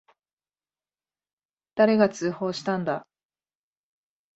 [1.75, 3.05] 誰が通報したんだ。